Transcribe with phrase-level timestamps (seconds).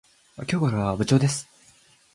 [0.51, 1.47] 今日から部長です。